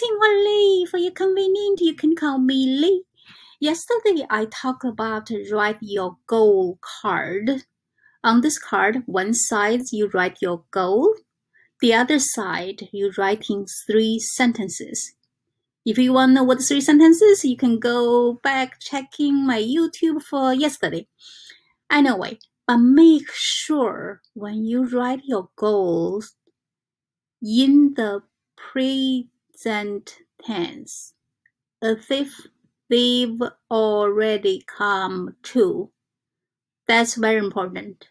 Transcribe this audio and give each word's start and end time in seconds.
Ting 0.00 0.18
Lee. 0.18 0.86
For 0.90 0.96
your 0.96 1.12
convenience, 1.12 1.82
you 1.82 1.94
can 1.94 2.16
call 2.16 2.38
me 2.38 2.64
Lee. 2.64 3.04
Yesterday, 3.60 4.24
I 4.30 4.46
talked 4.46 4.82
about 4.82 5.30
write 5.52 5.76
your 5.82 6.16
goal 6.26 6.78
card. 6.80 7.64
On 8.24 8.40
this 8.40 8.58
card, 8.58 9.02
one 9.04 9.34
side 9.34 9.82
you 9.92 10.08
write 10.14 10.38
your 10.40 10.64
goal, 10.70 11.14
the 11.82 11.92
other 11.92 12.18
side 12.18 12.88
you 12.92 13.12
write 13.18 13.50
in 13.50 13.66
three 13.86 14.18
sentences. 14.18 15.12
If 15.84 15.98
you 15.98 16.14
want 16.14 16.30
to 16.30 16.34
know 16.36 16.44
what 16.44 16.62
three 16.62 16.80
sentences, 16.80 17.44
you 17.44 17.58
can 17.58 17.78
go 17.78 18.40
back 18.42 18.80
checking 18.80 19.46
my 19.46 19.60
YouTube 19.60 20.22
for 20.22 20.54
yesterday. 20.54 21.08
Anyway, 21.90 22.38
but 22.66 22.78
make 22.78 23.30
sure 23.34 24.22
when 24.32 24.64
you 24.64 24.84
write 24.88 25.20
your 25.24 25.50
goals 25.56 26.36
in 27.42 27.92
the 27.96 28.22
present 28.56 29.26
tense, 29.62 31.14
as 31.82 32.10
if 32.10 32.46
they've 32.88 33.40
already 33.70 34.62
come 34.66 35.36
true. 35.42 35.90
That's 36.86 37.14
very 37.14 37.38
important. 37.38 38.08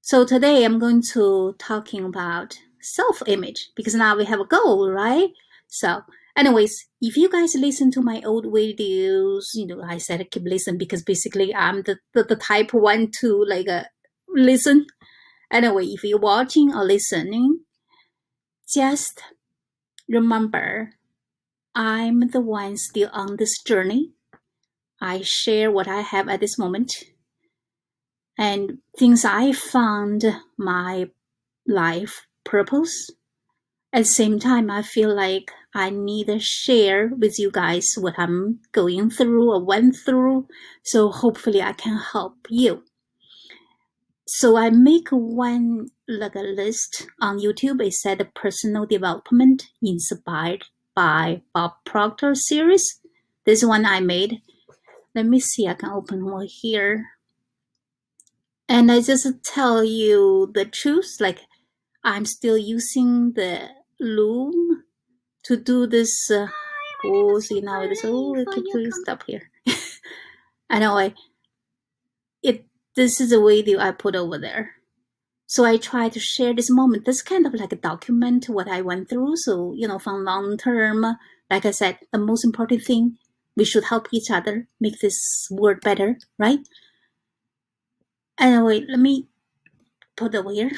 So 0.00 0.24
today 0.24 0.64
I'm 0.64 0.78
going 0.78 1.02
to 1.12 1.54
talking 1.58 2.04
about 2.04 2.58
self-image 2.80 3.70
because 3.76 3.94
now 3.94 4.16
we 4.16 4.24
have 4.24 4.40
a 4.40 4.46
goal, 4.46 4.90
right? 4.90 5.30
So 5.68 6.02
anyways, 6.36 6.88
if 7.00 7.16
you 7.16 7.28
guys 7.28 7.54
listen 7.54 7.90
to 7.92 8.02
my 8.02 8.20
old 8.24 8.46
videos, 8.46 9.54
you 9.54 9.66
know, 9.66 9.82
I 9.82 9.98
said 9.98 10.20
I 10.20 10.24
keep 10.24 10.42
listening 10.44 10.78
because 10.78 11.02
basically 11.02 11.54
I'm 11.54 11.82
the, 11.82 11.98
the, 12.14 12.24
the 12.24 12.36
type 12.36 12.72
one 12.72 13.10
to 13.20 13.44
like 13.48 13.68
uh, 13.68 13.84
listen. 14.28 14.86
Anyway, 15.52 15.86
if 15.86 16.02
you're 16.02 16.18
watching 16.18 16.74
or 16.74 16.84
listening, 16.84 17.60
just 18.72 19.22
remember 20.12 20.92
I'm 21.74 22.28
the 22.28 22.40
one 22.40 22.76
still 22.76 23.08
on 23.12 23.36
this 23.36 23.58
journey. 23.62 24.12
I 25.00 25.22
share 25.24 25.70
what 25.70 25.88
I 25.88 26.02
have 26.02 26.28
at 26.28 26.40
this 26.40 26.58
moment 26.58 27.04
and 28.38 28.78
things 28.98 29.24
I 29.24 29.52
found 29.52 30.24
my 30.58 31.08
life 31.66 32.26
purpose. 32.44 33.10
At 33.92 34.00
the 34.00 34.04
same 34.04 34.38
time, 34.38 34.70
I 34.70 34.82
feel 34.82 35.14
like 35.14 35.50
I 35.74 35.90
need 35.90 36.26
to 36.26 36.38
share 36.38 37.08
with 37.08 37.38
you 37.38 37.50
guys 37.50 37.94
what 37.96 38.14
I'm 38.18 38.60
going 38.72 39.10
through 39.10 39.50
or 39.50 39.64
went 39.64 39.96
through. 39.96 40.46
So 40.82 41.10
hopefully 41.10 41.62
I 41.62 41.72
can 41.72 41.96
help 41.96 42.46
you. 42.48 42.84
So 44.34 44.56
I 44.56 44.70
make 44.70 45.10
one 45.10 45.88
like 46.08 46.34
a 46.34 46.40
list 46.40 47.06
on 47.20 47.38
YouTube. 47.38 47.86
It 47.86 47.92
said 47.92 48.34
personal 48.34 48.86
development 48.86 49.64
inspired 49.82 50.64
by 50.94 51.42
Bob 51.52 51.72
Proctor 51.84 52.34
series. 52.34 52.98
This 53.44 53.62
one 53.62 53.84
I 53.84 54.00
made. 54.00 54.40
Let 55.14 55.26
me 55.26 55.38
see, 55.38 55.68
I 55.68 55.74
can 55.74 55.90
open 55.90 56.24
one 56.24 56.46
here. 56.48 57.08
And 58.70 58.90
I 58.90 59.02
just 59.02 59.28
tell 59.44 59.84
you 59.84 60.50
the 60.54 60.64
truth, 60.64 61.16
like 61.20 61.40
I'm 62.02 62.24
still 62.24 62.56
using 62.56 63.34
the 63.34 63.68
loom 64.00 64.84
to 65.42 65.58
do 65.58 65.86
this. 65.86 66.30
Uh, 66.30 66.46
oh, 67.04 67.38
see 67.38 67.60
now 67.60 67.82
it 67.82 67.92
is, 67.92 68.00
oh, 68.02 68.34
keep 68.54 68.64
doing 68.72 68.92
stuff 68.92 69.24
here. 69.26 69.50
anyway, 70.70 71.12
it, 72.42 72.64
this 72.96 73.20
is 73.20 73.30
the 73.30 73.42
video 73.42 73.78
I 73.78 73.92
put 73.92 74.16
over 74.16 74.38
there. 74.38 74.72
So 75.46 75.64
I 75.64 75.76
try 75.76 76.08
to 76.08 76.20
share 76.20 76.54
this 76.54 76.70
moment. 76.70 77.04
This 77.04 77.22
kind 77.22 77.46
of 77.46 77.54
like 77.54 77.72
a 77.72 77.76
document 77.76 78.48
what 78.48 78.68
I 78.68 78.80
went 78.80 79.08
through. 79.10 79.36
So, 79.36 79.74
you 79.76 79.86
know, 79.86 79.98
from 79.98 80.24
long 80.24 80.56
term, 80.56 81.04
like 81.50 81.66
I 81.66 81.72
said, 81.72 81.98
the 82.10 82.18
most 82.18 82.44
important 82.44 82.84
thing, 82.84 83.18
we 83.56 83.64
should 83.64 83.84
help 83.84 84.08
each 84.12 84.30
other 84.30 84.66
make 84.80 85.00
this 85.00 85.46
world 85.50 85.80
better, 85.82 86.16
right? 86.38 86.60
Anyway, 88.38 88.84
let 88.88 88.98
me 88.98 89.28
put 90.16 90.34
over 90.34 90.50
here. 90.50 90.72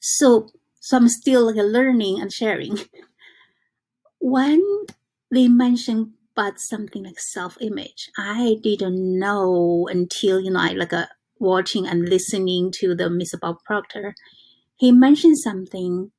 So, 0.00 0.48
so 0.80 0.98
I'm 0.98 1.08
still 1.08 1.46
like 1.46 1.56
learning 1.56 2.20
and 2.20 2.30
sharing. 2.30 2.78
when 4.18 4.62
they 5.30 5.48
mention 5.48 6.14
about 6.36 6.60
something 6.60 7.04
like 7.04 7.18
self-image, 7.20 8.10
I 8.18 8.56
didn't 8.62 9.18
know 9.18 9.88
until 9.90 10.40
you 10.40 10.50
know 10.50 10.60
I 10.60 10.72
like 10.72 10.92
a 10.92 11.08
watching 11.38 11.86
and 11.86 12.08
listening 12.08 12.72
to 12.80 12.94
the 12.94 13.04
Mr. 13.04 13.38
Bob 13.38 13.58
Proctor, 13.64 14.14
he 14.76 14.90
mentioned 14.92 15.38
something. 15.38 16.10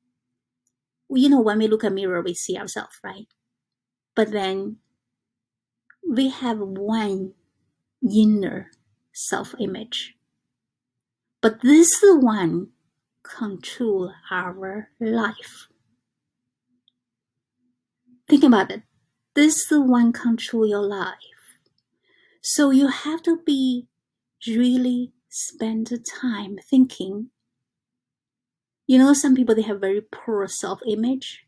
You 1.10 1.28
know, 1.28 1.40
when 1.40 1.58
we 1.58 1.68
look 1.68 1.84
at 1.84 1.92
mirror, 1.92 2.22
we 2.22 2.34
see 2.34 2.56
ourselves, 2.56 2.96
right? 3.04 3.26
But 4.14 4.32
then 4.32 4.78
we 6.08 6.30
have 6.30 6.58
one 6.58 7.34
inner 8.02 8.70
self-image. 9.12 10.14
But 11.40 11.60
this 11.60 11.92
is 11.92 12.00
the 12.00 12.18
one 12.18 12.68
control 13.22 14.12
our 14.30 14.90
life. 15.00 15.68
Think 18.28 18.44
about 18.44 18.70
it. 18.70 18.82
This 19.36 19.56
is 19.56 19.66
the 19.68 19.82
one 19.82 20.14
control 20.14 20.66
your 20.66 20.80
life. 20.80 21.12
So 22.40 22.70
you 22.70 22.88
have 22.88 23.22
to 23.24 23.38
be 23.44 23.86
really 24.46 25.12
spend 25.28 25.88
the 25.88 25.98
time 25.98 26.56
thinking. 26.70 27.28
You 28.86 28.96
know, 28.96 29.12
some 29.12 29.34
people 29.34 29.54
they 29.54 29.60
have 29.60 29.78
very 29.78 30.00
poor 30.00 30.48
self-image 30.48 31.44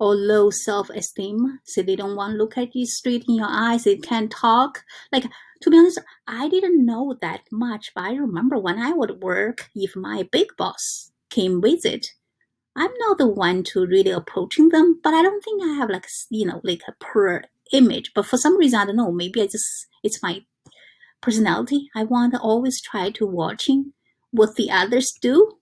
or 0.00 0.16
low 0.16 0.50
self-esteem, 0.50 1.60
so 1.64 1.82
they 1.82 1.94
don't 1.94 2.16
want 2.16 2.32
to 2.32 2.36
look 2.36 2.58
at 2.58 2.74
you 2.74 2.84
straight 2.84 3.24
in 3.28 3.36
your 3.36 3.48
eyes. 3.48 3.84
They 3.84 3.98
can't 3.98 4.32
talk. 4.32 4.82
Like 5.12 5.26
to 5.62 5.70
be 5.70 5.78
honest, 5.78 6.00
I 6.26 6.48
didn't 6.48 6.84
know 6.84 7.16
that 7.20 7.42
much, 7.52 7.92
but 7.94 8.02
I 8.02 8.14
remember 8.14 8.58
when 8.58 8.80
I 8.80 8.90
would 8.90 9.22
work, 9.22 9.70
if 9.76 9.94
my 9.94 10.28
big 10.32 10.48
boss 10.56 11.12
came 11.28 11.62
visit, 11.62 12.08
I'm 12.76 12.90
not 13.00 13.18
the 13.18 13.26
one 13.26 13.64
to 13.64 13.86
really 13.86 14.10
approaching 14.10 14.68
them, 14.68 15.00
but 15.02 15.14
I 15.14 15.22
don't 15.22 15.42
think 15.42 15.62
I 15.62 15.74
have 15.74 15.90
like 15.90 16.06
you 16.30 16.46
know 16.46 16.60
like 16.64 16.82
a 16.88 16.94
poor 17.04 17.44
image. 17.72 18.12
But 18.14 18.26
for 18.26 18.36
some 18.36 18.56
reason, 18.56 18.78
I 18.80 18.86
don't 18.86 18.96
know. 18.96 19.12
Maybe 19.12 19.42
I 19.42 19.46
just 19.46 19.86
it's 20.02 20.22
my 20.22 20.44
personality. 21.20 21.88
I 21.94 22.04
want 22.04 22.34
to 22.34 22.40
always 22.40 22.80
try 22.80 23.10
to 23.10 23.26
watching 23.26 23.92
what 24.30 24.56
the 24.56 24.70
others 24.70 25.12
do. 25.20 25.56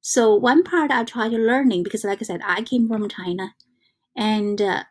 So 0.00 0.34
one 0.34 0.62
part 0.64 0.90
I 0.90 1.04
try 1.04 1.28
to 1.28 1.36
learning 1.36 1.82
because, 1.82 2.04
like 2.04 2.22
I 2.22 2.24
said, 2.24 2.40
I 2.44 2.62
came 2.62 2.88
from 2.88 3.08
China, 3.08 3.54
and 4.16 4.60
uh, 4.60 4.84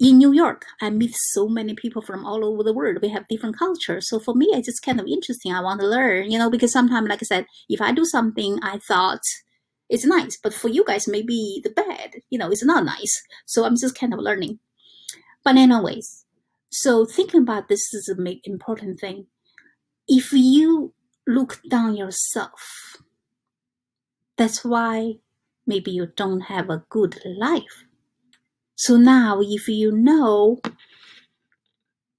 in 0.00 0.18
New 0.18 0.32
York, 0.32 0.64
I 0.80 0.90
meet 0.90 1.14
so 1.16 1.48
many 1.48 1.74
people 1.74 2.02
from 2.02 2.24
all 2.24 2.44
over 2.44 2.62
the 2.62 2.72
world. 2.72 2.98
We 3.02 3.08
have 3.10 3.26
different 3.28 3.58
cultures. 3.58 4.08
So 4.08 4.20
for 4.20 4.34
me, 4.34 4.46
it's 4.52 4.66
just 4.66 4.82
kind 4.82 5.00
of 5.00 5.06
interesting. 5.06 5.52
I 5.52 5.60
want 5.60 5.80
to 5.80 5.86
learn, 5.86 6.30
you 6.30 6.38
know, 6.38 6.50
because 6.50 6.72
sometimes, 6.72 7.08
like 7.08 7.22
I 7.22 7.26
said, 7.26 7.46
if 7.68 7.80
I 7.80 7.92
do 7.92 8.04
something 8.04 8.58
I 8.62 8.78
thought 8.78 9.20
it's 9.88 10.04
nice, 10.04 10.36
but 10.42 10.54
for 10.54 10.68
you 10.68 10.84
guys, 10.84 11.08
maybe 11.08 11.60
the 11.64 11.70
bad, 11.70 12.16
you 12.30 12.38
know, 12.38 12.50
it's 12.50 12.64
not 12.64 12.84
nice. 12.84 13.22
So 13.46 13.64
I'm 13.64 13.76
just 13.76 13.98
kind 13.98 14.12
of 14.12 14.20
learning. 14.20 14.58
But 15.44 15.56
anyways, 15.56 16.24
so 16.70 17.06
thinking 17.06 17.42
about 17.42 17.68
this 17.68 17.94
is 17.94 18.08
a 18.08 18.36
important 18.44 19.00
thing 19.00 19.26
if 20.08 20.32
you 20.32 20.94
look 21.26 21.60
down 21.70 21.94
yourself, 21.94 22.96
that's 24.36 24.64
why 24.64 25.16
maybe 25.66 25.90
you 25.90 26.06
don't 26.16 26.40
have 26.42 26.70
a 26.70 26.84
good 26.88 27.20
life. 27.26 27.84
So 28.74 28.96
now 28.96 29.40
if 29.42 29.68
you 29.68 29.92
know 29.92 30.60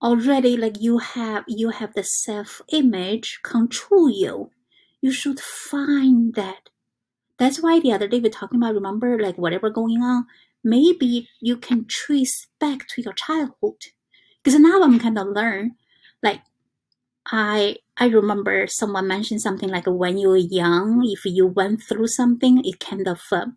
already 0.02 0.56
like 0.56 0.80
you 0.80 1.00
have 1.00 1.44
you 1.48 1.70
have 1.70 1.94
the 1.94 2.04
self 2.04 2.62
image 2.72 3.40
control 3.44 4.10
you, 4.10 4.52
you 5.02 5.12
should 5.12 5.40
find 5.40 6.36
that. 6.36 6.70
That's 7.40 7.62
why 7.62 7.80
the 7.80 7.94
other 7.94 8.08
day 8.08 8.20
we're 8.20 8.30
talking 8.30 8.58
about 8.62 8.76
remember 8.76 9.18
like 9.18 9.38
whatever 9.38 9.70
going 9.70 10.04
on, 10.04 10.28
maybe 10.64 11.30
you 11.40 11.58
can 11.58 11.86
trace 11.88 12.48
back 12.60 12.88
to 12.90 13.02
your 13.02 13.14
childhood. 13.14 13.80
Because 14.44 14.60
now 14.60 14.82
I'm 14.82 15.00
kind 15.00 15.18
of 15.18 15.28
learn 15.28 15.76
like 16.22 16.42
I 17.32 17.78
I 17.98 18.08
remember 18.08 18.68
someone 18.68 19.08
mentioned 19.08 19.42
something 19.42 19.70
like 19.70 19.86
when 19.88 20.18
you 20.18 20.30
were 20.30 20.38
young, 20.38 21.04
if 21.06 21.26
you 21.26 21.48
went 21.48 21.84
through 21.84 22.08
something, 22.08 22.64
it 22.66 22.80
kind 22.80 23.08
of, 23.08 23.22
uh, 23.32 23.48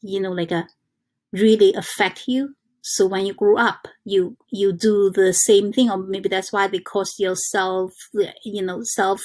you 0.00 0.20
know, 0.20 0.32
like 0.32 0.52
a 0.52 0.56
uh, 0.56 0.62
really 1.32 1.74
affect 1.74 2.28
you. 2.28 2.54
So 2.82 3.06
when 3.06 3.26
you 3.26 3.34
grew 3.34 3.58
up, 3.58 3.88
you 4.04 4.36
you 4.50 4.72
do 4.72 5.10
the 5.10 5.32
same 5.32 5.72
thing, 5.72 5.90
or 5.90 5.98
maybe 5.98 6.28
that's 6.28 6.52
why 6.52 6.66
they 6.68 6.80
cause 6.80 7.14
yourself, 7.18 7.92
you 8.44 8.62
know, 8.62 8.80
self 8.82 9.20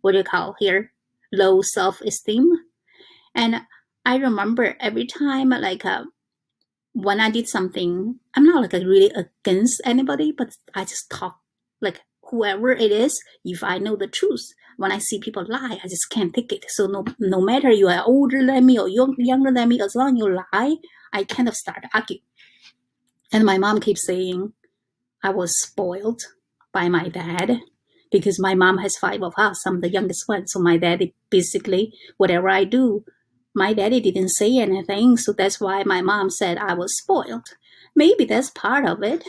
what 0.00 0.12
do 0.12 0.18
you 0.18 0.24
call 0.24 0.56
here, 0.58 0.92
low 1.32 1.62
self 1.62 2.00
esteem. 2.02 2.50
And 3.34 3.62
I 4.04 4.16
remember 4.16 4.76
every 4.80 5.06
time, 5.06 5.50
like 5.50 5.84
uh, 5.84 6.04
when 6.92 7.20
I 7.20 7.30
did 7.30 7.48
something, 7.48 8.18
I'm 8.34 8.44
not 8.44 8.62
like 8.62 8.72
really 8.72 9.10
against 9.10 9.80
anybody, 9.84 10.32
but 10.32 10.56
I 10.74 10.84
just 10.84 11.10
talk 11.10 11.38
like 11.80 12.00
whoever 12.22 12.72
it 12.72 12.90
is, 12.90 13.20
if 13.44 13.62
I 13.62 13.78
know 13.78 13.96
the 13.96 14.06
truth, 14.06 14.52
when 14.76 14.92
I 14.92 14.98
see 14.98 15.18
people 15.20 15.44
lie, 15.46 15.78
I 15.82 15.88
just 15.88 16.08
can't 16.10 16.32
take 16.34 16.52
it. 16.52 16.64
So 16.68 16.86
no, 16.86 17.04
no 17.18 17.40
matter 17.40 17.70
you 17.70 17.88
are 17.88 18.02
older 18.04 18.44
than 18.44 18.66
me 18.66 18.78
or 18.78 18.88
younger 18.88 19.52
than 19.52 19.68
me, 19.68 19.80
as 19.80 19.94
long 19.94 20.16
as 20.16 20.18
you 20.18 20.34
lie, 20.52 20.76
I 21.12 21.24
kind 21.24 21.48
of 21.48 21.54
start 21.54 21.84
arguing. 21.92 22.22
And 23.32 23.44
my 23.44 23.58
mom 23.58 23.80
keeps 23.80 24.06
saying 24.06 24.52
I 25.22 25.30
was 25.30 25.60
spoiled 25.60 26.22
by 26.72 26.88
my 26.88 27.08
dad 27.08 27.60
because 28.10 28.40
my 28.40 28.54
mom 28.54 28.78
has 28.78 28.96
five 28.96 29.22
of 29.22 29.34
us. 29.36 29.66
I'm 29.66 29.80
the 29.80 29.90
youngest 29.90 30.24
one. 30.26 30.46
So 30.46 30.58
my 30.58 30.76
daddy 30.76 31.14
basically, 31.30 31.94
whatever 32.16 32.48
I 32.48 32.64
do, 32.64 33.04
my 33.54 33.72
daddy 33.74 34.00
didn't 34.00 34.30
say 34.30 34.58
anything. 34.58 35.16
So 35.16 35.32
that's 35.32 35.60
why 35.60 35.82
my 35.84 36.00
mom 36.00 36.30
said 36.30 36.58
I 36.58 36.74
was 36.74 36.96
spoiled. 36.96 37.48
Maybe 37.94 38.24
that's 38.24 38.50
part 38.50 38.86
of 38.86 39.02
it. 39.02 39.24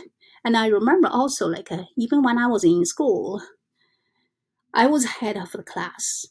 And 0.45 0.57
I 0.57 0.67
remember 0.67 1.07
also, 1.07 1.47
like, 1.47 1.71
uh, 1.71 1.83
even 1.97 2.21
when 2.23 2.37
I 2.37 2.47
was 2.47 2.63
in 2.63 2.85
school, 2.85 3.41
I 4.73 4.87
was 4.87 5.05
head 5.05 5.37
of 5.37 5.51
the 5.51 5.63
class. 5.63 6.25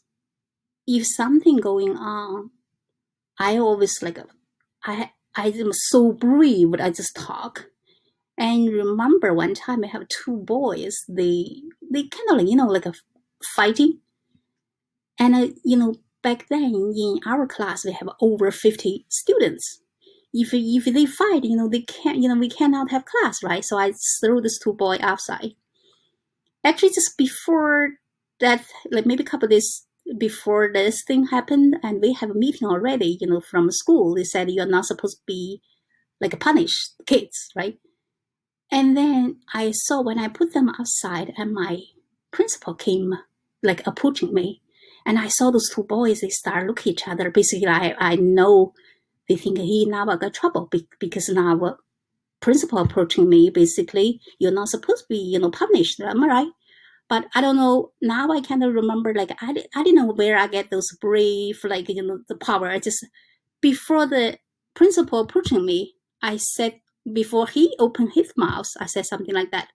If 0.85 1.07
something 1.07 1.57
going 1.57 1.97
on, 1.97 2.51
I 3.39 3.57
always 3.57 4.01
like, 4.01 4.19
I 4.83 5.11
I 5.35 5.47
am 5.47 5.71
so 5.73 6.11
brave. 6.11 6.73
I 6.79 6.91
just 6.91 7.15
talk. 7.15 7.67
And 8.37 8.69
remember 8.69 9.33
one 9.33 9.53
time 9.53 9.83
I 9.83 9.87
have 9.87 10.07
two 10.07 10.37
boys. 10.37 10.95
They 11.07 11.61
they 11.91 12.03
kind 12.03 12.29
of 12.31 12.37
like 12.37 12.49
you 12.49 12.55
know 12.55 12.67
like 12.67 12.85
a 12.85 12.93
fighting. 13.55 13.99
And 15.19 15.35
uh, 15.35 15.47
you 15.63 15.77
know 15.77 15.95
back 16.23 16.47
then 16.49 16.73
in 16.73 17.19
our 17.25 17.45
class 17.45 17.85
we 17.85 17.91
have 17.91 18.09
over 18.21 18.49
fifty 18.51 19.05
students. 19.09 19.81
If 20.33 20.49
if 20.53 20.85
they 20.85 21.05
fight, 21.05 21.43
you 21.43 21.55
know 21.55 21.69
they 21.69 21.81
can't 21.81 22.17
you 22.17 22.27
know 22.27 22.35
we 22.35 22.49
cannot 22.49 22.89
have 22.91 23.05
class 23.05 23.43
right. 23.43 23.63
So 23.63 23.77
I 23.77 23.93
threw 24.19 24.41
these 24.41 24.59
two 24.59 24.73
boys 24.73 24.99
outside. 25.01 25.51
Actually, 26.63 26.93
just 26.93 27.17
before 27.17 27.89
that, 28.39 28.65
like 28.91 29.05
maybe 29.05 29.23
a 29.23 29.27
couple 29.27 29.47
days 29.47 29.85
before 30.17 30.71
this 30.73 31.03
thing 31.03 31.27
happened, 31.27 31.75
and 31.83 32.01
we 32.01 32.13
have 32.13 32.31
a 32.31 32.33
meeting 32.33 32.67
already. 32.67 33.17
You 33.19 33.27
know 33.27 33.41
from 33.41 33.69
school 33.69 34.15
they 34.15 34.23
said 34.23 34.49
you're 34.49 34.65
not 34.65 34.85
supposed 34.85 35.17
to 35.17 35.23
be 35.27 35.61
like 36.19 36.39
punish 36.39 36.89
kids, 37.05 37.49
right? 37.55 37.77
And 38.71 38.97
then 38.97 39.41
I 39.53 39.69
saw 39.71 40.01
when 40.01 40.17
I 40.17 40.29
put 40.29 40.53
them 40.53 40.69
outside 40.79 41.31
and 41.37 41.53
my 41.53 41.81
principal 42.31 42.73
came 42.73 43.13
like 43.61 43.85
approaching 43.85 44.33
me. 44.33 44.62
And 45.05 45.19
I 45.19 45.27
saw 45.27 45.51
those 45.51 45.69
two 45.69 45.83
boys, 45.83 46.21
they 46.21 46.29
start 46.29 46.67
look 46.67 46.81
at 46.81 46.87
each 46.87 47.07
other. 47.07 47.29
Basically, 47.29 47.67
I, 47.67 47.95
I 47.97 48.15
know 48.15 48.73
they 49.27 49.35
think 49.35 49.57
he 49.57 49.85
now 49.85 50.05
got 50.05 50.33
trouble 50.33 50.69
because 50.99 51.29
now 51.29 51.77
principal 52.39 52.79
approaching 52.79 53.29
me, 53.29 53.49
basically, 53.49 54.19
you're 54.39 54.51
not 54.51 54.69
supposed 54.69 55.03
to 55.03 55.05
be, 55.09 55.17
you 55.17 55.39
know, 55.39 55.49
punished. 55.51 55.99
Am 56.01 56.23
I 56.23 56.27
right? 56.27 56.51
But 57.09 57.25
I 57.35 57.41
don't 57.41 57.55
know. 57.55 57.91
Now 58.01 58.31
I 58.31 58.41
kind 58.41 58.63
of 58.63 58.73
remember, 58.73 59.13
like, 59.13 59.31
I, 59.41 59.53
I 59.75 59.83
didn't 59.83 59.95
know 59.95 60.13
where 60.13 60.37
I 60.37 60.47
get 60.47 60.69
those 60.69 60.91
brave, 60.99 61.59
like, 61.63 61.89
you 61.89 62.01
know, 62.01 62.19
the 62.27 62.35
power. 62.35 62.69
I 62.69 62.79
just, 62.79 63.05
before 63.61 64.05
the 64.05 64.37
principal 64.73 65.19
approaching 65.19 65.65
me, 65.65 65.95
I 66.21 66.37
said 66.37 66.79
before 67.11 67.47
he 67.47 67.75
opened 67.79 68.13
his 68.13 68.31
mouth, 68.37 68.67
I 68.79 68.85
said 68.85 69.05
something 69.05 69.33
like 69.33 69.51
that. 69.51 69.69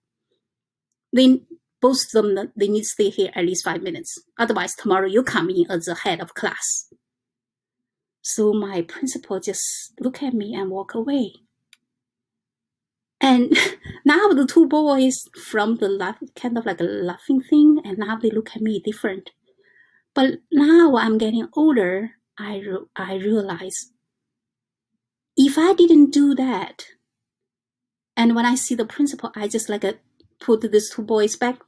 They 1.12 1.42
both 1.80 1.98
of 2.14 2.24
them 2.24 2.52
they 2.56 2.68
need 2.68 2.82
to 2.82 2.86
stay 2.86 3.10
here 3.10 3.30
at 3.34 3.44
least 3.44 3.64
five 3.64 3.82
minutes. 3.82 4.18
Otherwise, 4.38 4.74
tomorrow 4.74 5.06
you 5.06 5.22
come 5.22 5.50
in 5.50 5.70
as 5.70 5.84
the 5.86 5.94
head 5.94 6.20
of 6.20 6.34
class. 6.34 6.92
So 8.22 8.52
my 8.52 8.82
principal 8.82 9.40
just 9.40 9.94
look 10.00 10.22
at 10.22 10.34
me 10.34 10.54
and 10.54 10.70
walk 10.70 10.94
away. 10.94 11.32
And 13.20 13.56
now 14.04 14.28
the 14.28 14.46
two 14.46 14.66
boys 14.66 15.24
from 15.50 15.76
the 15.76 15.88
laugh, 15.88 16.18
kind 16.36 16.58
of 16.58 16.66
like 16.66 16.80
a 16.80 16.84
laughing 16.84 17.40
thing, 17.40 17.80
and 17.84 17.98
now 17.98 18.16
they 18.16 18.30
look 18.30 18.50
at 18.54 18.62
me 18.62 18.80
different. 18.84 19.30
But 20.14 20.40
now 20.52 20.96
I'm 20.96 21.18
getting 21.18 21.48
older, 21.54 22.12
I, 22.38 22.62
I 22.96 23.14
realize 23.14 23.92
if 25.36 25.56
I 25.56 25.72
didn't 25.72 26.10
do 26.10 26.34
that, 26.34 26.86
and 28.16 28.34
when 28.34 28.44
I 28.44 28.56
see 28.56 28.74
the 28.74 28.84
principal, 28.84 29.30
I 29.36 29.46
just 29.46 29.68
like 29.68 29.84
a, 29.84 29.94
put 30.40 30.60
these 30.60 30.90
two 30.90 31.02
boys 31.02 31.36
back. 31.36 31.60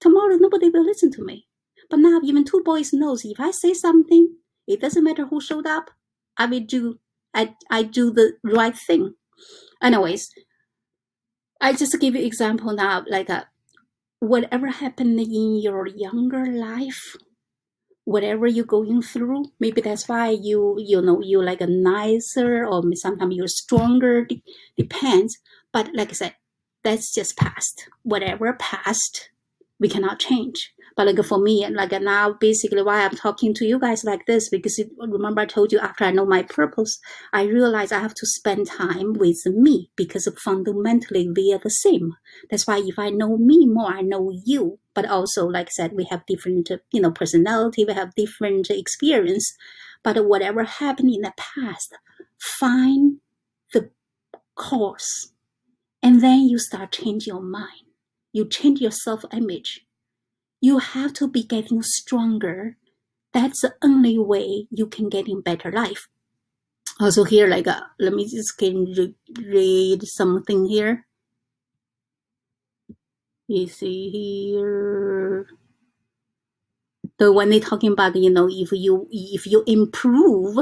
Tomorrow 0.00 0.36
nobody 0.36 0.68
will 0.68 0.84
listen 0.84 1.10
to 1.12 1.24
me. 1.24 1.46
But 1.88 2.00
now 2.00 2.20
even 2.22 2.44
two 2.44 2.62
boys 2.64 2.92
knows 2.92 3.24
if 3.24 3.38
I 3.40 3.50
say 3.50 3.74
something, 3.74 4.36
it 4.66 4.80
doesn't 4.80 5.04
matter 5.04 5.26
who 5.26 5.40
showed 5.40 5.66
up. 5.66 5.90
I 6.36 6.46
will 6.46 6.60
do 6.60 6.98
I 7.34 7.54
I 7.70 7.82
do 7.82 8.10
the 8.10 8.34
right 8.42 8.76
thing. 8.76 9.14
Anyways, 9.82 10.30
I 11.60 11.72
just 11.72 11.98
give 12.00 12.14
you 12.14 12.24
example 12.24 12.72
now, 12.72 13.04
like 13.08 13.28
a, 13.28 13.36
uh, 13.36 13.44
whatever 14.20 14.68
happened 14.68 15.20
in 15.20 15.60
your 15.60 15.86
younger 15.86 16.46
life, 16.46 17.16
whatever 18.04 18.46
you're 18.46 18.64
going 18.64 19.02
through, 19.02 19.44
maybe 19.60 19.80
that's 19.80 20.08
why 20.08 20.30
you 20.30 20.76
you 20.78 21.00
know 21.02 21.20
you 21.20 21.42
like 21.42 21.60
a 21.60 21.66
nicer 21.66 22.66
or 22.66 22.82
sometimes 22.94 23.36
you're 23.36 23.48
stronger. 23.48 24.26
Depends. 24.76 25.38
But 25.72 25.90
like 25.94 26.10
I 26.10 26.12
said, 26.12 26.34
that's 26.82 27.12
just 27.12 27.36
past. 27.36 27.88
Whatever 28.02 28.54
past, 28.54 29.30
we 29.78 29.88
cannot 29.88 30.18
change. 30.18 30.72
But 30.96 31.06
like 31.06 31.22
for 31.24 31.38
me, 31.38 31.66
like 31.68 31.92
now, 32.00 32.32
basically 32.32 32.82
why 32.82 33.04
I'm 33.04 33.14
talking 33.16 33.52
to 33.54 33.66
you 33.66 33.78
guys 33.78 34.02
like 34.04 34.24
this, 34.26 34.48
because 34.48 34.82
remember 34.98 35.42
I 35.42 35.46
told 35.46 35.72
you 35.72 35.78
after 35.78 36.04
I 36.04 36.10
know 36.10 36.24
my 36.24 36.42
purpose, 36.42 36.98
I 37.32 37.44
realize 37.44 37.92
I 37.92 37.98
have 37.98 38.14
to 38.14 38.26
spend 38.26 38.66
time 38.66 39.12
with 39.12 39.44
me 39.46 39.90
because 39.94 40.26
fundamentally 40.42 41.28
we 41.28 41.52
are 41.52 41.60
the 41.62 41.70
same. 41.70 42.14
That's 42.50 42.66
why 42.66 42.82
if 42.84 42.98
I 42.98 43.10
know 43.10 43.36
me 43.36 43.66
more, 43.66 43.92
I 43.92 44.00
know 44.00 44.32
you. 44.44 44.78
But 44.94 45.06
also, 45.06 45.46
like 45.46 45.66
I 45.66 45.70
said, 45.72 45.92
we 45.92 46.04
have 46.04 46.24
different, 46.26 46.70
you 46.92 47.00
know, 47.02 47.10
personality, 47.10 47.84
we 47.84 47.92
have 47.92 48.14
different 48.14 48.70
experience. 48.70 49.52
But 50.02 50.24
whatever 50.24 50.64
happened 50.64 51.10
in 51.14 51.22
the 51.22 51.34
past, 51.36 51.94
find 52.38 53.18
the 53.74 53.90
cause 54.54 55.32
and 56.02 56.22
then 56.22 56.48
you 56.48 56.58
start 56.58 56.92
changing 56.92 57.34
your 57.34 57.42
mind. 57.42 57.85
You 58.36 58.44
change 58.46 58.82
your 58.82 58.90
self 58.90 59.24
image. 59.32 59.86
You 60.60 60.76
have 60.76 61.14
to 61.14 61.26
be 61.26 61.42
getting 61.42 61.82
stronger. 61.82 62.76
That's 63.32 63.62
the 63.62 63.72
only 63.82 64.18
way 64.18 64.66
you 64.70 64.88
can 64.88 65.08
get 65.08 65.26
in 65.26 65.40
better 65.40 65.72
life. 65.72 66.08
Also 67.00 67.24
here, 67.24 67.46
like, 67.46 67.66
uh, 67.66 67.80
let 67.98 68.12
me 68.12 68.28
just 68.28 68.58
can 68.58 68.92
re- 68.92 69.14
read 69.42 70.02
something 70.04 70.66
here. 70.66 71.06
You 73.48 73.68
see 73.68 74.10
here. 74.10 75.46
So 77.18 77.32
when 77.32 77.48
they're 77.48 77.60
talking 77.60 77.92
about, 77.92 78.16
you 78.16 78.28
know, 78.28 78.50
if 78.50 78.68
you 78.70 79.08
if 79.10 79.46
you 79.46 79.64
improve 79.66 80.58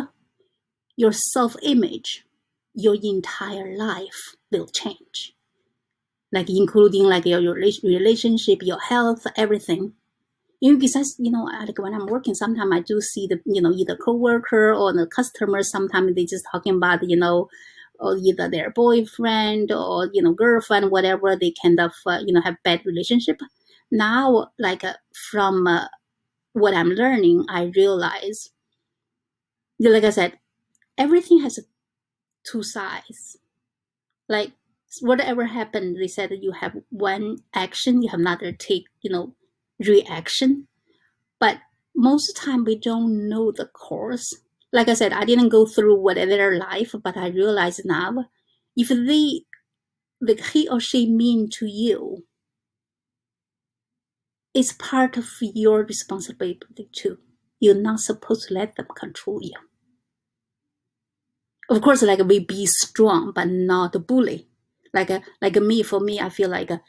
your 0.94 1.12
self 1.12 1.56
image, 1.60 2.24
your 2.72 2.94
entire 3.02 3.76
life 3.76 4.36
will 4.52 4.68
change 4.68 5.33
like 6.34 6.50
including 6.50 7.04
like 7.04 7.26
your, 7.26 7.40
your 7.40 7.54
relationship, 7.54 8.60
your 8.62 8.80
health, 8.80 9.26
everything. 9.36 9.94
You 10.60 10.74
know, 10.74 10.78
besides, 10.80 11.16
you 11.18 11.30
know, 11.30 11.44
like 11.44 11.78
when 11.78 11.94
I'm 11.94 12.06
working, 12.06 12.34
sometimes 12.34 12.72
I 12.74 12.80
do 12.80 13.00
see 13.00 13.26
the, 13.26 13.40
you 13.46 13.62
know, 13.62 13.72
either 13.72 13.96
coworker 13.96 14.72
or 14.74 14.92
the 14.92 15.06
customer. 15.06 15.62
Sometimes 15.62 16.14
they 16.14 16.24
just 16.26 16.46
talking 16.50 16.76
about, 16.76 17.08
you 17.08 17.16
know, 17.16 17.48
or 18.00 18.16
either 18.16 18.48
their 18.48 18.70
boyfriend 18.70 19.72
or 19.72 20.10
you 20.12 20.22
know 20.22 20.32
girlfriend, 20.32 20.90
whatever. 20.90 21.36
They 21.36 21.54
kind 21.62 21.80
of, 21.80 21.92
uh, 22.06 22.20
you 22.26 22.32
know, 22.34 22.40
have 22.42 22.56
bad 22.64 22.82
relationship. 22.86 23.40
Now, 23.90 24.52
like 24.58 24.84
uh, 24.84 24.94
from 25.30 25.66
uh, 25.66 25.86
what 26.54 26.74
I'm 26.74 26.90
learning, 26.90 27.46
I 27.48 27.72
realize, 27.76 28.50
like 29.78 30.04
I 30.04 30.10
said, 30.10 30.38
everything 30.98 31.40
has 31.40 31.60
two 32.44 32.62
sides. 32.62 33.38
Like 34.28 34.52
whatever 35.00 35.44
happened, 35.44 35.96
they 35.96 36.08
said 36.08 36.30
you 36.40 36.52
have 36.52 36.76
one 36.90 37.38
action, 37.54 38.02
you 38.02 38.10
have 38.10 38.20
another 38.20 38.52
take, 38.52 38.84
you 39.02 39.10
know, 39.10 39.34
reaction. 39.78 40.68
But 41.40 41.58
most 41.94 42.30
of 42.30 42.34
the 42.34 42.40
time 42.40 42.64
we 42.64 42.78
don't 42.78 43.28
know 43.28 43.52
the 43.52 43.66
course. 43.66 44.34
Like 44.72 44.88
I 44.88 44.94
said, 44.94 45.12
I 45.12 45.24
didn't 45.24 45.50
go 45.50 45.66
through 45.66 46.00
whatever 46.00 46.56
life, 46.56 46.94
but 47.02 47.16
I 47.16 47.28
realize 47.28 47.80
now 47.84 48.26
if 48.76 48.88
they 48.88 49.42
like 50.20 50.44
he 50.46 50.68
or 50.68 50.80
she 50.80 51.08
mean 51.08 51.48
to 51.58 51.66
you, 51.66 52.24
it's 54.52 54.72
part 54.72 55.16
of 55.16 55.28
your 55.40 55.84
responsibility 55.84 56.88
too. 56.92 57.18
You're 57.60 57.74
not 57.74 58.00
supposed 58.00 58.48
to 58.48 58.54
let 58.54 58.76
them 58.76 58.86
control 58.96 59.40
you. 59.42 59.54
Of 61.68 61.82
course, 61.82 62.02
like 62.02 62.20
we 62.20 62.40
be 62.40 62.66
strong, 62.66 63.32
but 63.34 63.48
not 63.48 64.06
bully 64.06 64.48
like 64.94 65.10
a, 65.10 65.20
like 65.42 65.56
a 65.56 65.60
me 65.60 65.82
for 65.82 66.00
me 66.00 66.20
i 66.20 66.28
feel 66.28 66.48
like 66.48 66.70
a, 66.70 66.80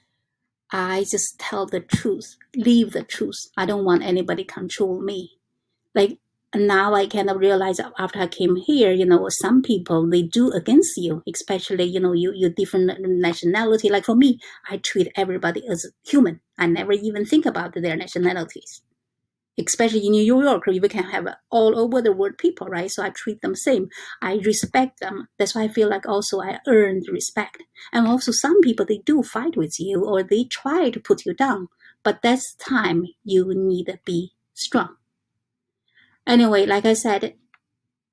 I 0.72 1.06
just 1.10 1.40
tell 1.40 1.66
the 1.66 1.80
truth 1.80 2.38
leave 2.56 2.92
the 2.92 3.04
truth. 3.04 3.50
I 3.56 3.66
don't 3.66 3.86
want 3.86 4.04
anybody 4.04 4.44
control 4.44 5.00
me. 5.00 5.38
Like 5.94 6.20
now 6.56 6.94
i 6.94 7.06
kind 7.06 7.30
of 7.30 7.38
realize 7.38 7.82
after 8.00 8.20
i 8.20 8.28
came 8.28 8.56
here 8.56 8.90
you 8.94 9.06
know 9.06 9.28
some 9.30 9.62
people 9.62 10.10
they 10.10 10.22
do 10.22 10.52
against 10.52 10.96
you 10.96 11.22
especially 11.28 11.84
you 11.84 12.00
know 12.00 12.14
you 12.14 12.32
you 12.34 12.50
different 12.50 12.92
nationality. 13.02 13.90
Like 13.90 14.06
for 14.06 14.16
me 14.16 14.40
i 14.70 14.78
treat 14.78 15.12
everybody 15.16 15.68
as 15.68 15.86
human. 16.06 16.40
I 16.58 16.68
never 16.68 16.94
even 16.94 17.26
think 17.26 17.46
about 17.46 17.74
their 17.74 17.98
nationalities 17.98 18.82
especially 19.58 20.06
in 20.06 20.12
New 20.12 20.24
York, 20.24 20.66
we 20.68 20.80
can 20.82 21.04
have 21.04 21.28
all 21.50 21.80
over 21.80 22.02
the 22.02 22.12
world 22.12 22.38
people, 22.38 22.68
right? 22.68 22.92
So 22.92 23.04
I 23.04 23.10
treat 23.10 23.42
them 23.42 23.56
same. 23.56 23.90
I 24.22 24.36
respect 24.46 25.00
them. 25.00 25.28
That's 25.38 25.56
why 25.56 25.64
I 25.64 25.68
feel 25.68 25.90
like 25.90 26.08
also 26.08 26.42
I 26.42 26.60
earned 26.68 27.06
respect. 27.12 27.64
And 27.94 28.08
also 28.08 28.32
some 28.32 28.60
people, 28.62 28.86
they 28.86 29.00
do 29.00 29.24
fight 29.24 29.56
with 29.56 29.80
you 29.80 30.04
or 30.06 30.24
they 30.24 30.44
try 30.44 30.90
to 30.90 31.00
put 31.00 31.26
you 31.26 31.34
down. 31.34 31.70
But 32.04 32.22
that's 32.22 32.56
time 32.56 33.06
you 33.24 33.54
need 33.56 33.86
to 33.86 34.00
be 34.06 34.34
strong. 34.54 34.96
Anyway, 36.28 36.66
like 36.66 36.86
I 36.86 36.94
said, 36.94 37.36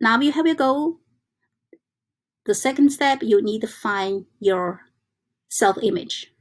now 0.01 0.21
you 0.21 0.33
have 0.33 0.47
your 0.47 0.55
goal. 0.55 0.99
The 2.45 2.55
second 2.55 2.91
step, 2.91 3.23
you 3.23 3.43
need 3.43 3.61
to 3.61 3.69
find 3.69 4.27
your 4.41 4.83
self-image. 5.49 6.33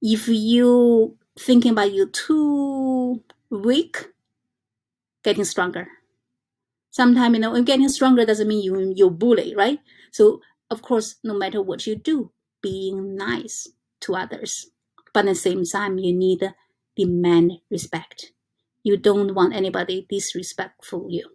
If 0.00 0.28
you 0.28 1.16
thinking 1.38 1.72
about 1.72 1.92
you 1.92 2.06
too 2.06 3.22
weak, 3.50 4.08
getting 5.22 5.44
stronger. 5.44 5.88
Sometimes, 6.90 7.34
you 7.34 7.40
know, 7.40 7.62
getting 7.62 7.88
stronger 7.88 8.24
doesn't 8.24 8.48
mean 8.48 8.62
you, 8.62 8.92
you 8.96 9.10
bully, 9.10 9.54
right? 9.54 9.78
So, 10.10 10.40
of 10.70 10.82
course, 10.82 11.16
no 11.22 11.34
matter 11.34 11.62
what 11.62 11.86
you 11.86 11.96
do, 11.96 12.32
being 12.62 13.16
nice 13.16 13.68
to 14.00 14.14
others. 14.16 14.70
But 15.12 15.20
at 15.20 15.26
the 15.26 15.34
same 15.34 15.64
time, 15.64 15.98
you 15.98 16.14
need 16.14 16.40
to 16.40 16.54
demand 16.96 17.52
respect. 17.70 18.32
You 18.82 18.96
don't 18.96 19.34
want 19.34 19.54
anybody 19.54 20.06
disrespectful 20.08 21.06
you. 21.10 21.30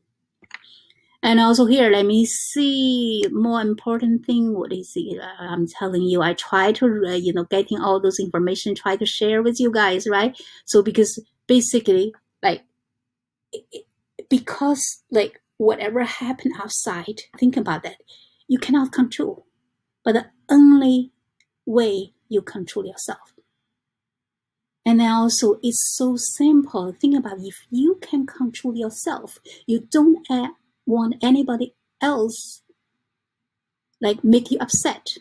And 1.21 1.39
also 1.39 1.65
here, 1.65 1.89
let 1.89 2.05
me 2.05 2.25
see 2.25 3.25
more 3.31 3.61
important 3.61 4.25
thing. 4.25 4.53
What 4.57 4.73
is 4.73 4.91
it? 4.95 5.21
Uh, 5.21 5.27
I'm 5.39 5.67
telling 5.67 6.01
you, 6.01 6.21
I 6.21 6.33
try 6.33 6.73
to, 6.73 7.03
uh, 7.07 7.11
you 7.13 7.31
know, 7.31 7.45
getting 7.45 7.79
all 7.79 8.01
those 8.01 8.19
information, 8.19 8.75
try 8.75 8.97
to 8.97 9.05
share 9.05 9.41
with 9.41 9.57
you 9.57 9.71
guys, 9.71 10.05
right? 10.05 10.37
So 10.65 10.83
because 10.83 11.23
basically, 11.47 12.13
like, 12.41 12.63
because 14.29 15.03
like 15.11 15.41
whatever 15.57 16.03
happened 16.03 16.55
outside, 16.61 17.21
think 17.37 17.57
about 17.57 17.83
that. 17.83 17.97
You 18.47 18.59
cannot 18.59 18.91
control, 18.91 19.45
but 20.03 20.13
the 20.13 20.25
only 20.49 21.11
way 21.65 22.13
you 22.29 22.41
control 22.41 22.85
yourself. 22.85 23.33
And 24.85 24.99
then 24.99 25.11
also, 25.11 25.59
it's 25.63 25.95
so 25.95 26.17
simple. 26.17 26.93
Think 26.99 27.15
about 27.15 27.39
if 27.39 27.65
you 27.69 27.99
can 28.01 28.25
control 28.25 28.75
yourself, 28.75 29.39
you 29.65 29.87
don't 29.89 30.27
want 30.85 31.15
anybody 31.23 31.73
else 32.01 32.63
like 34.01 34.23
make 34.23 34.51
you 34.51 34.57
upset 34.59 35.17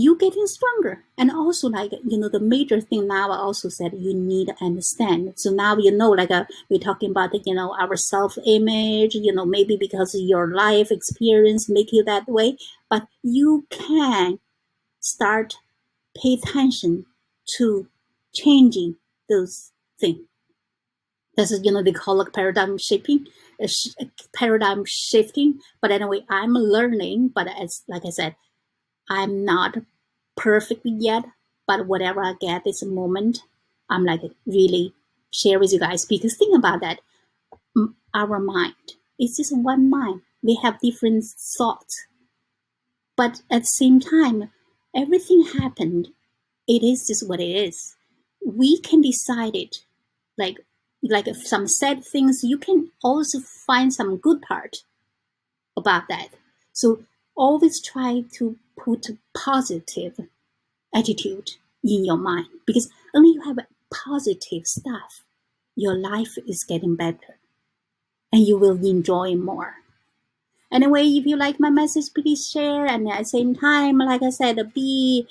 you 0.00 0.16
getting 0.16 0.46
stronger. 0.46 1.04
And 1.18 1.30
also 1.30 1.68
like 1.68 1.92
you 2.04 2.18
know 2.18 2.28
the 2.28 2.40
major 2.40 2.80
thing 2.80 3.06
now 3.06 3.30
i 3.30 3.36
also 3.36 3.68
said 3.68 3.92
you 3.94 4.14
need 4.14 4.48
to 4.48 4.64
understand. 4.64 5.34
So 5.36 5.50
now 5.50 5.76
you 5.76 5.90
know 5.90 6.10
like 6.10 6.30
uh, 6.30 6.44
we're 6.70 6.80
talking 6.80 7.10
about 7.10 7.46
you 7.46 7.54
know 7.54 7.76
our 7.78 7.96
self 7.96 8.38
image 8.46 9.14
you 9.14 9.32
know 9.32 9.44
maybe 9.44 9.76
because 9.76 10.14
your 10.14 10.48
life 10.54 10.90
experience 10.90 11.68
make 11.68 11.92
you 11.92 12.02
that 12.04 12.28
way. 12.28 12.56
But 12.88 13.06
you 13.22 13.66
can 13.70 14.38
start 15.00 15.56
pay 16.20 16.34
attention 16.34 17.04
to 17.56 17.86
changing 18.34 18.96
those 19.28 19.72
things. 20.00 20.20
This 21.36 21.50
is 21.50 21.60
you 21.62 21.72
know 21.72 21.82
they 21.82 21.92
call 21.92 22.20
it 22.22 22.32
paradigm 22.32 22.78
shifting 22.78 23.26
uh, 23.62 23.68
paradigm 24.34 24.84
shifting. 24.86 25.60
But 25.82 25.90
anyway 25.90 26.20
i'm 26.30 26.54
learning. 26.54 27.32
But 27.34 27.48
as 27.48 27.82
like 27.86 28.06
i 28.06 28.10
said 28.10 28.36
I'm 29.10 29.44
not 29.44 29.76
perfect 30.36 30.82
yet, 30.84 31.24
but 31.66 31.86
whatever 31.86 32.22
I 32.22 32.34
get 32.40 32.62
this 32.64 32.82
moment, 32.84 33.42
I'm 33.90 34.04
like 34.04 34.22
really 34.46 34.94
share 35.32 35.58
with 35.58 35.72
you 35.72 35.80
guys 35.80 36.04
because 36.04 36.36
think 36.36 36.56
about 36.56 36.80
that. 36.80 37.00
Our 38.14 38.38
mind 38.38 38.74
is 39.18 39.36
just 39.36 39.56
one 39.56 39.90
mind. 39.90 40.22
We 40.42 40.58
have 40.62 40.80
different 40.80 41.24
thoughts, 41.58 42.06
but 43.16 43.42
at 43.50 43.62
the 43.62 43.66
same 43.66 44.00
time, 44.00 44.50
everything 44.96 45.44
happened. 45.58 46.08
It 46.66 46.82
is 46.82 47.06
just 47.06 47.28
what 47.28 47.40
it 47.40 47.50
is. 47.50 47.96
We 48.44 48.80
can 48.80 49.00
decide 49.00 49.54
it, 49.54 49.84
like 50.38 50.64
like 51.02 51.26
some 51.34 51.66
sad 51.66 52.04
things. 52.04 52.44
You 52.44 52.58
can 52.58 52.90
also 53.02 53.40
find 53.40 53.92
some 53.92 54.16
good 54.16 54.40
part 54.42 54.84
about 55.76 56.08
that. 56.08 56.28
So 56.72 57.04
always 57.36 57.80
try 57.80 58.24
to 58.34 58.56
put 58.84 59.06
positive 59.34 60.18
attitude 60.94 61.52
in 61.84 62.04
your 62.04 62.16
mind 62.16 62.46
because 62.66 62.90
only 63.14 63.30
you 63.30 63.42
have 63.42 63.58
positive 63.92 64.66
stuff, 64.66 65.24
your 65.76 65.96
life 65.96 66.36
is 66.46 66.64
getting 66.64 66.96
better 66.96 67.38
and 68.32 68.46
you 68.46 68.56
will 68.56 68.84
enjoy 68.84 69.34
more. 69.34 69.74
Anyway, 70.72 71.04
if 71.04 71.26
you 71.26 71.36
like 71.36 71.58
my 71.58 71.70
message, 71.70 72.14
please 72.14 72.48
share. 72.48 72.86
And 72.86 73.10
at 73.10 73.18
the 73.18 73.24
same 73.24 73.56
time, 73.56 73.98
like 73.98 74.22
I 74.22 74.30
said, 74.30 74.72
be 74.72 75.26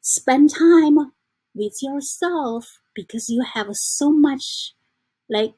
spend 0.00 0.54
time 0.54 1.12
with 1.54 1.82
yourself 1.82 2.78
because 2.94 3.28
you 3.28 3.42
have 3.42 3.68
so 3.72 4.10
much 4.10 4.72
like 5.28 5.52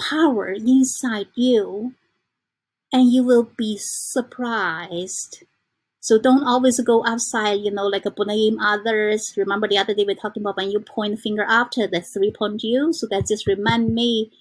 power 0.00 0.50
inside 0.50 1.28
you 1.34 1.94
and 2.92 3.12
you 3.12 3.22
will 3.22 3.48
be 3.56 3.78
surprised 3.78 5.44
so 6.00 6.18
don't 6.18 6.44
always 6.44 6.80
go 6.80 7.04
outside, 7.06 7.60
you 7.60 7.70
know, 7.70 7.86
like 7.86 8.04
blame 8.16 8.58
others. 8.58 9.34
Remember 9.36 9.68
the 9.68 9.76
other 9.76 9.94
day 9.94 10.04
we 10.06 10.14
talked 10.14 10.38
about 10.38 10.56
when 10.56 10.70
you 10.70 10.80
point 10.80 11.20
finger 11.20 11.44
after 11.46 11.86
the 11.86 12.00
three 12.00 12.32
point 12.32 12.62
you. 12.64 12.94
So 12.94 13.06
that 13.10 13.28
just 13.28 13.46
remind 13.46 13.94
me, 13.94 14.32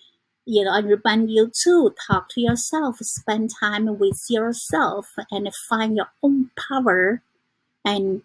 you 0.45 0.63
know, 0.63 0.73
and 0.73 0.87
remind 0.87 1.29
you 1.29 1.51
to 1.63 1.93
talk 2.07 2.29
to 2.29 2.41
yourself, 2.41 2.99
spend 2.99 3.51
time 3.59 3.99
with 3.99 4.23
yourself 4.29 5.09
and 5.29 5.53
find 5.53 5.97
your 5.97 6.07
own 6.23 6.49
power. 6.69 7.21
And 7.83 8.21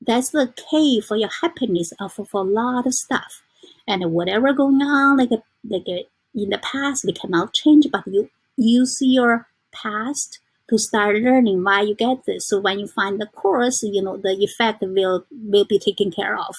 that's 0.00 0.30
the 0.30 0.54
key 0.70 1.02
for 1.02 1.18
your 1.18 1.30
happiness 1.42 1.92
uh, 2.00 2.06
of 2.06 2.28
for 2.28 2.40
a 2.40 2.44
lot 2.44 2.86
of 2.86 2.94
stuff. 2.94 3.42
And 3.86 4.10
whatever 4.12 4.54
going 4.54 4.80
on, 4.80 5.18
like 5.18 5.30
like 5.68 5.86
uh, 5.86 6.08
in 6.34 6.48
the 6.48 6.58
past, 6.58 7.04
we 7.04 7.12
cannot 7.12 7.52
change, 7.52 7.88
but 7.92 8.06
you 8.06 8.30
use 8.56 8.96
your 9.02 9.48
past 9.70 10.38
to 10.68 10.78
start 10.78 11.16
learning 11.16 11.64
why 11.64 11.82
you 11.82 11.94
get 11.94 12.24
this. 12.26 12.48
So 12.48 12.60
when 12.60 12.78
you 12.78 12.86
find 12.86 13.20
the 13.20 13.26
course, 13.26 13.82
you 13.82 14.02
know, 14.02 14.16
the 14.16 14.36
effect 14.40 14.82
will, 14.82 15.24
will 15.30 15.64
be 15.64 15.78
taken 15.78 16.10
care 16.10 16.36
of. 16.38 16.54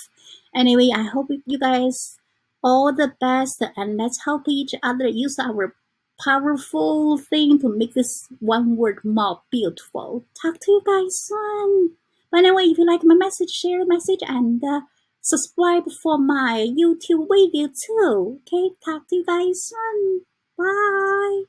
Anyway, 0.55 0.89
I 0.93 1.03
hope 1.03 1.27
you 1.45 1.59
guys 1.59 2.17
all 2.63 2.93
the 2.93 3.13
best 3.21 3.63
and 3.77 3.97
let's 3.97 4.25
help 4.25 4.43
each 4.47 4.73
other 4.83 5.07
use 5.07 5.37
our 5.39 5.75
powerful 6.23 7.17
thing 7.17 7.59
to 7.59 7.69
make 7.69 7.93
this 7.93 8.27
one 8.39 8.75
word 8.75 8.99
more 9.03 9.41
beautiful. 9.51 10.25
Talk 10.41 10.59
to 10.59 10.71
you 10.71 10.81
guys 10.85 11.17
soon. 11.17 11.91
By 12.31 12.41
the 12.41 12.53
way, 12.53 12.63
if 12.63 12.77
you 12.77 12.85
like 12.85 13.01
my 13.03 13.15
message, 13.15 13.51
share 13.51 13.79
the 13.79 13.85
message 13.87 14.19
and 14.27 14.63
uh, 14.63 14.81
subscribe 15.21 15.89
for 16.03 16.17
my 16.17 16.67
YouTube 16.77 17.27
video 17.29 17.67
too. 17.67 18.41
Okay, 18.41 18.75
talk 18.83 19.07
to 19.09 19.15
you 19.15 19.25
guys 19.25 19.63
soon. 19.63 20.21
Bye. 20.57 21.43